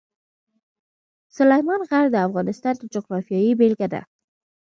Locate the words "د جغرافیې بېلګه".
2.77-3.87